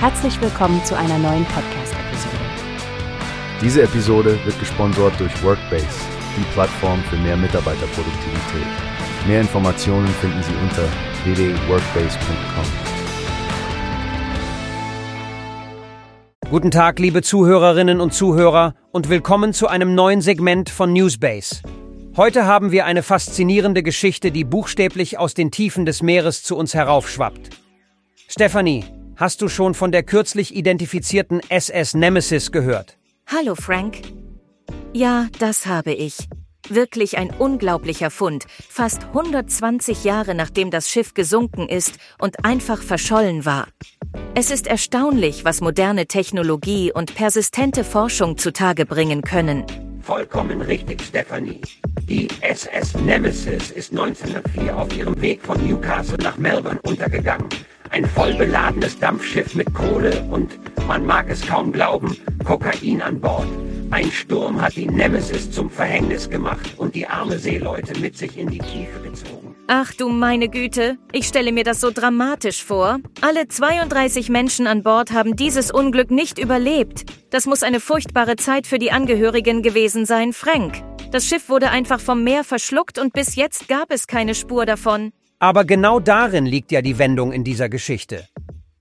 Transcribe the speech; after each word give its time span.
Herzlich 0.00 0.40
willkommen 0.40 0.84
zu 0.84 0.96
einer 0.96 1.18
neuen 1.18 1.44
Podcast-Episode. 1.46 2.36
Diese 3.60 3.82
Episode 3.82 4.38
wird 4.44 4.56
gesponsert 4.60 5.18
durch 5.18 5.42
Workbase, 5.42 5.88
die 6.36 6.44
Plattform 6.52 7.02
für 7.10 7.16
mehr 7.16 7.36
Mitarbeiterproduktivität. 7.36 8.68
Mehr 9.26 9.40
Informationen 9.40 10.06
finden 10.06 10.40
Sie 10.40 10.54
unter 10.62 10.84
www.workbase.com. 11.24 12.64
Guten 16.48 16.70
Tag, 16.70 17.00
liebe 17.00 17.22
Zuhörerinnen 17.22 18.00
und 18.00 18.14
Zuhörer, 18.14 18.76
und 18.92 19.08
willkommen 19.08 19.52
zu 19.52 19.66
einem 19.66 19.96
neuen 19.96 20.20
Segment 20.20 20.70
von 20.70 20.92
Newsbase. 20.92 21.62
Heute 22.16 22.46
haben 22.46 22.70
wir 22.70 22.86
eine 22.86 23.02
faszinierende 23.02 23.82
Geschichte, 23.82 24.30
die 24.30 24.44
buchstäblich 24.44 25.18
aus 25.18 25.34
den 25.34 25.50
Tiefen 25.50 25.86
des 25.86 26.04
Meeres 26.04 26.44
zu 26.44 26.56
uns 26.56 26.72
heraufschwappt. 26.74 27.50
Stephanie, 28.28 28.84
hast 29.18 29.42
du 29.42 29.48
schon 29.48 29.74
von 29.74 29.92
der 29.92 30.04
kürzlich 30.04 30.54
identifizierten 30.54 31.40
SS 31.50 31.94
Nemesis 31.94 32.52
gehört? 32.52 32.96
Hallo 33.26 33.54
Frank. 33.54 34.00
Ja, 34.94 35.26
das 35.38 35.66
habe 35.66 35.92
ich. 35.92 36.16
Wirklich 36.68 37.18
ein 37.18 37.30
unglaublicher 37.30 38.10
Fund, 38.10 38.46
fast 38.68 39.04
120 39.06 40.04
Jahre 40.04 40.34
nachdem 40.34 40.70
das 40.70 40.88
Schiff 40.88 41.14
gesunken 41.14 41.68
ist 41.68 41.98
und 42.18 42.44
einfach 42.44 42.82
verschollen 42.82 43.44
war. 43.44 43.68
Es 44.34 44.50
ist 44.50 44.66
erstaunlich, 44.66 45.44
was 45.44 45.60
moderne 45.60 46.06
Technologie 46.06 46.92
und 46.92 47.14
persistente 47.14 47.84
Forschung 47.84 48.38
zutage 48.38 48.86
bringen 48.86 49.22
können. 49.22 49.64
Vollkommen 50.00 50.62
richtig, 50.62 51.02
Stephanie. 51.02 51.60
Die 52.02 52.28
SS 52.40 52.94
Nemesis 52.94 53.70
ist 53.70 53.90
1904 53.90 54.76
auf 54.76 54.96
ihrem 54.96 55.20
Weg 55.20 55.42
von 55.42 55.66
Newcastle 55.66 56.18
nach 56.18 56.38
Melbourne 56.38 56.80
untergegangen. 56.82 57.48
Ein 57.98 58.06
vollbeladenes 58.06 58.96
Dampfschiff 59.00 59.56
mit 59.56 59.74
Kohle 59.74 60.24
und, 60.30 60.56
man 60.86 61.04
mag 61.04 61.28
es 61.28 61.44
kaum 61.44 61.72
glauben, 61.72 62.16
Kokain 62.44 63.02
an 63.02 63.20
Bord. 63.20 63.48
Ein 63.90 64.12
Sturm 64.12 64.62
hat 64.62 64.76
die 64.76 64.86
Nemesis 64.86 65.50
zum 65.50 65.68
Verhängnis 65.68 66.30
gemacht 66.30 66.74
und 66.76 66.94
die 66.94 67.08
arme 67.08 67.40
Seeleute 67.40 67.98
mit 67.98 68.16
sich 68.16 68.38
in 68.38 68.50
die 68.50 68.60
Tiefe 68.60 69.00
gezogen. 69.02 69.56
Ach 69.66 69.92
du 69.92 70.10
meine 70.10 70.48
Güte, 70.48 70.96
ich 71.10 71.26
stelle 71.26 71.50
mir 71.50 71.64
das 71.64 71.80
so 71.80 71.90
dramatisch 71.90 72.62
vor. 72.62 73.00
Alle 73.20 73.48
32 73.48 74.28
Menschen 74.28 74.68
an 74.68 74.84
Bord 74.84 75.10
haben 75.10 75.34
dieses 75.34 75.72
Unglück 75.72 76.12
nicht 76.12 76.38
überlebt. 76.38 77.04
Das 77.30 77.46
muss 77.46 77.64
eine 77.64 77.80
furchtbare 77.80 78.36
Zeit 78.36 78.68
für 78.68 78.78
die 78.78 78.92
Angehörigen 78.92 79.60
gewesen 79.60 80.06
sein, 80.06 80.32
Frank. 80.32 80.84
Das 81.10 81.26
Schiff 81.26 81.48
wurde 81.48 81.70
einfach 81.70 81.98
vom 81.98 82.22
Meer 82.22 82.44
verschluckt 82.44 83.00
und 83.00 83.12
bis 83.12 83.34
jetzt 83.34 83.66
gab 83.66 83.90
es 83.90 84.06
keine 84.06 84.36
Spur 84.36 84.66
davon. 84.66 85.10
Aber 85.40 85.64
genau 85.64 86.00
darin 86.00 86.46
liegt 86.46 86.72
ja 86.72 86.82
die 86.82 86.98
Wendung 86.98 87.32
in 87.32 87.44
dieser 87.44 87.68
Geschichte. 87.68 88.26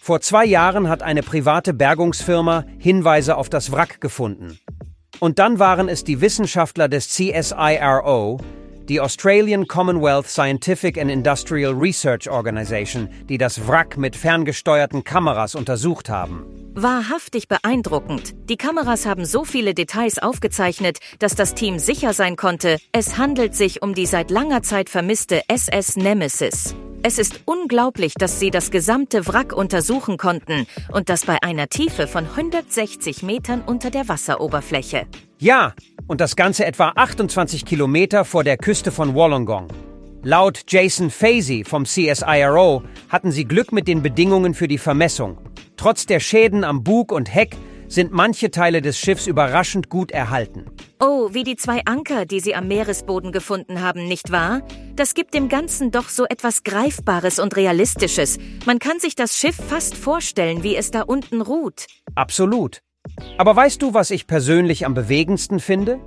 Vor 0.00 0.22
zwei 0.22 0.46
Jahren 0.46 0.88
hat 0.88 1.02
eine 1.02 1.22
private 1.22 1.74
Bergungsfirma 1.74 2.64
Hinweise 2.78 3.36
auf 3.36 3.50
das 3.50 3.70
Wrack 3.70 4.00
gefunden. 4.00 4.58
Und 5.20 5.38
dann 5.38 5.58
waren 5.58 5.90
es 5.90 6.04
die 6.04 6.22
Wissenschaftler 6.22 6.88
des 6.88 7.08
CSIRO, 7.10 8.40
die 8.88 9.00
Australian 9.00 9.66
Commonwealth 9.66 10.26
Scientific 10.26 10.96
and 10.96 11.10
Industrial 11.10 11.74
Research 11.74 12.30
Organization, 12.30 13.10
die 13.28 13.36
das 13.36 13.68
Wrack 13.68 13.98
mit 13.98 14.16
ferngesteuerten 14.16 15.04
Kameras 15.04 15.54
untersucht 15.54 16.08
haben. 16.08 16.57
Wahrhaftig 16.80 17.48
beeindruckend. 17.48 18.36
Die 18.48 18.56
Kameras 18.56 19.04
haben 19.04 19.24
so 19.24 19.42
viele 19.42 19.74
Details 19.74 20.20
aufgezeichnet, 20.20 20.98
dass 21.18 21.34
das 21.34 21.54
Team 21.54 21.80
sicher 21.80 22.12
sein 22.12 22.36
konnte, 22.36 22.78
es 22.92 23.18
handelt 23.18 23.56
sich 23.56 23.82
um 23.82 23.94
die 23.94 24.06
seit 24.06 24.30
langer 24.30 24.62
Zeit 24.62 24.88
vermisste 24.88 25.42
SS 25.48 25.96
Nemesis. 25.96 26.76
Es 27.02 27.18
ist 27.18 27.40
unglaublich, 27.46 28.14
dass 28.14 28.38
sie 28.38 28.52
das 28.52 28.70
gesamte 28.70 29.26
Wrack 29.26 29.52
untersuchen 29.52 30.18
konnten 30.18 30.68
und 30.92 31.08
das 31.08 31.24
bei 31.26 31.42
einer 31.42 31.68
Tiefe 31.68 32.06
von 32.06 32.26
160 32.26 33.24
Metern 33.24 33.62
unter 33.66 33.90
der 33.90 34.06
Wasseroberfläche. 34.06 35.08
Ja, 35.40 35.74
und 36.06 36.20
das 36.20 36.36
Ganze 36.36 36.64
etwa 36.64 36.92
28 36.94 37.64
Kilometer 37.64 38.24
vor 38.24 38.44
der 38.44 38.56
Küste 38.56 38.92
von 38.92 39.14
Wollongong. 39.14 39.66
Laut 40.22 40.62
Jason 40.68 41.10
Fazy 41.10 41.64
vom 41.64 41.86
CSIRO 41.86 42.84
hatten 43.08 43.32
sie 43.32 43.46
Glück 43.46 43.72
mit 43.72 43.88
den 43.88 44.00
Bedingungen 44.00 44.54
für 44.54 44.68
die 44.68 44.78
Vermessung. 44.78 45.38
Trotz 45.78 46.06
der 46.06 46.18
Schäden 46.18 46.64
am 46.64 46.82
Bug 46.82 47.12
und 47.12 47.32
Heck 47.32 47.56
sind 47.86 48.12
manche 48.12 48.50
Teile 48.50 48.82
des 48.82 48.98
Schiffs 48.98 49.28
überraschend 49.28 49.88
gut 49.88 50.10
erhalten. 50.10 50.66
Oh, 51.00 51.28
wie 51.32 51.44
die 51.44 51.54
zwei 51.54 51.84
Anker, 51.84 52.26
die 52.26 52.40
sie 52.40 52.56
am 52.56 52.66
Meeresboden 52.66 53.30
gefunden 53.30 53.80
haben, 53.80 54.08
nicht 54.08 54.32
wahr? 54.32 54.62
Das 54.96 55.14
gibt 55.14 55.34
dem 55.34 55.48
Ganzen 55.48 55.92
doch 55.92 56.08
so 56.08 56.26
etwas 56.26 56.64
Greifbares 56.64 57.38
und 57.38 57.54
Realistisches. 57.54 58.38
Man 58.66 58.80
kann 58.80 58.98
sich 58.98 59.14
das 59.14 59.38
Schiff 59.38 59.54
fast 59.54 59.96
vorstellen, 59.96 60.64
wie 60.64 60.74
es 60.74 60.90
da 60.90 61.02
unten 61.02 61.40
ruht. 61.40 61.86
Absolut. 62.16 62.80
Aber 63.38 63.54
weißt 63.54 63.80
du, 63.80 63.94
was 63.94 64.10
ich 64.10 64.26
persönlich 64.26 64.84
am 64.84 64.94
bewegendsten 64.94 65.60
finde? 65.60 66.00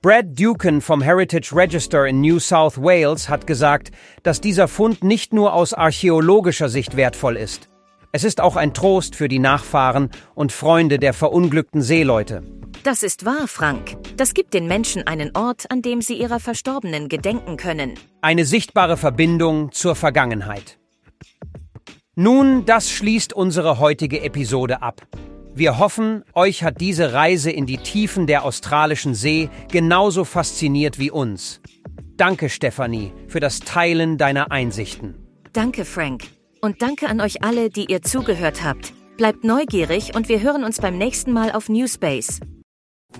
Brad 0.00 0.38
Dukin 0.40 0.80
vom 0.80 1.02
Heritage 1.02 1.54
Register 1.54 2.06
in 2.06 2.22
New 2.22 2.38
South 2.38 2.78
Wales 2.78 3.28
hat 3.28 3.46
gesagt, 3.46 3.90
dass 4.22 4.40
dieser 4.40 4.66
Fund 4.66 5.04
nicht 5.04 5.34
nur 5.34 5.52
aus 5.52 5.74
archäologischer 5.74 6.70
Sicht 6.70 6.96
wertvoll 6.96 7.36
ist. 7.36 7.68
Es 8.14 8.22
ist 8.22 8.40
auch 8.40 8.54
ein 8.54 8.74
Trost 8.74 9.16
für 9.16 9.26
die 9.26 9.40
Nachfahren 9.40 10.08
und 10.36 10.52
Freunde 10.52 11.00
der 11.00 11.14
verunglückten 11.14 11.82
Seeleute. 11.82 12.44
Das 12.84 13.02
ist 13.02 13.24
wahr, 13.24 13.48
Frank. 13.48 13.96
Das 14.16 14.34
gibt 14.34 14.54
den 14.54 14.68
Menschen 14.68 15.04
einen 15.04 15.32
Ort, 15.34 15.68
an 15.72 15.82
dem 15.82 16.00
sie 16.00 16.14
ihrer 16.14 16.38
Verstorbenen 16.38 17.08
gedenken 17.08 17.56
können. 17.56 17.94
Eine 18.20 18.44
sichtbare 18.44 18.96
Verbindung 18.96 19.72
zur 19.72 19.96
Vergangenheit. 19.96 20.78
Nun, 22.14 22.64
das 22.66 22.88
schließt 22.88 23.32
unsere 23.32 23.80
heutige 23.80 24.22
Episode 24.22 24.80
ab. 24.80 25.02
Wir 25.52 25.80
hoffen, 25.80 26.22
euch 26.34 26.62
hat 26.62 26.80
diese 26.80 27.14
Reise 27.14 27.50
in 27.50 27.66
die 27.66 27.78
Tiefen 27.78 28.28
der 28.28 28.44
australischen 28.44 29.16
See 29.16 29.50
genauso 29.72 30.24
fasziniert 30.24 31.00
wie 31.00 31.10
uns. 31.10 31.60
Danke, 32.16 32.48
Stefanie, 32.48 33.12
für 33.26 33.40
das 33.40 33.58
Teilen 33.58 34.18
deiner 34.18 34.52
Einsichten. 34.52 35.16
Danke, 35.52 35.84
Frank. 35.84 36.28
Und 36.64 36.80
danke 36.80 37.10
an 37.10 37.20
euch 37.20 37.44
alle, 37.44 37.68
die 37.68 37.84
ihr 37.90 38.00
zugehört 38.00 38.64
habt. 38.64 38.94
Bleibt 39.18 39.44
neugierig 39.44 40.14
und 40.14 40.30
wir 40.30 40.40
hören 40.40 40.64
uns 40.64 40.80
beim 40.80 40.96
nächsten 40.96 41.30
Mal 41.30 41.52
auf 41.52 41.68
Newspace. 41.68 42.40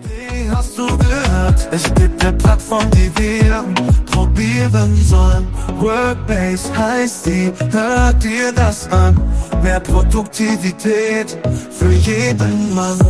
Wie 0.00 0.48
hast 0.48 0.78
du 0.78 0.86
gehört? 0.86 1.68
Es 1.72 1.92
gibt 1.94 2.24
eine 2.24 2.38
Plattform, 2.38 2.88
die 2.92 3.10
wir 3.20 3.64
probieren 4.06 4.94
sollen. 4.94 5.48
Workbase 5.80 6.78
heißt 6.78 7.26
die, 7.26 7.52
hört 7.72 8.22
dir 8.22 8.52
das 8.52 8.88
an. 8.92 9.20
Mehr 9.60 9.80
Produktivität 9.80 11.36
für 11.72 11.90
jeden 11.90 12.72
Mann. 12.76 13.00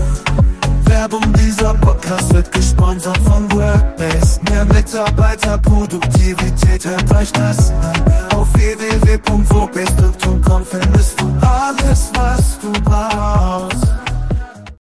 Werbung 0.87 1.31
dieser 1.34 1.75
Podcast 1.75 2.32
wird 2.32 2.50
gesponsert 2.53 3.19
von 3.19 3.53
Workbase. 3.53 4.41
Mehr 4.50 4.64
Mitarbeiterproduktivität, 4.64 6.87
hört 6.87 7.14
euch 7.16 7.32
das 7.32 7.70
an. 7.70 8.12
Www.workbase.com 8.62 10.65
findest 10.65 11.21
du 11.21 11.27
alles, 11.41 12.12
was 12.15 12.61
du 12.61 12.71
brauchst. 12.84 13.72